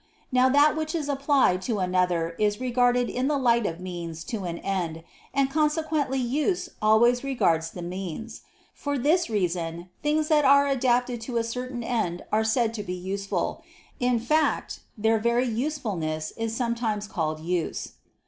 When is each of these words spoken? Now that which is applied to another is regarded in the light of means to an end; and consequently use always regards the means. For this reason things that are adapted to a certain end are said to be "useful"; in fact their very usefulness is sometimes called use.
Now 0.31 0.49
that 0.49 0.75
which 0.75 0.95
is 0.95 1.07
applied 1.07 1.61
to 1.61 1.77
another 1.77 2.31
is 2.39 2.59
regarded 2.59 3.07
in 3.07 3.27
the 3.27 3.37
light 3.37 3.67
of 3.67 3.79
means 3.79 4.23
to 4.23 4.45
an 4.45 4.57
end; 4.57 5.03
and 5.31 5.47
consequently 5.47 6.17
use 6.17 6.69
always 6.81 7.23
regards 7.23 7.69
the 7.69 7.83
means. 7.83 8.41
For 8.73 8.97
this 8.97 9.29
reason 9.29 9.89
things 10.01 10.27
that 10.29 10.43
are 10.43 10.65
adapted 10.67 11.21
to 11.21 11.37
a 11.37 11.43
certain 11.43 11.83
end 11.83 12.23
are 12.31 12.43
said 12.43 12.73
to 12.73 12.83
be 12.83 12.95
"useful"; 12.95 13.61
in 13.99 14.17
fact 14.17 14.79
their 14.97 15.19
very 15.19 15.47
usefulness 15.47 16.33
is 16.35 16.57
sometimes 16.57 17.05
called 17.05 17.39
use. 17.39 17.89